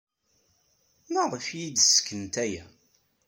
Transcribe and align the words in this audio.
Maɣef 1.13 1.45
ay 1.47 1.55
iyi-d-sseknent 1.61 2.35
aya? 2.43 2.65